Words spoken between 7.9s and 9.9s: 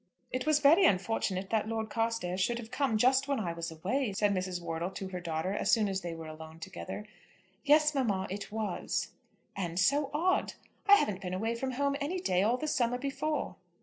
mamma; it was." "And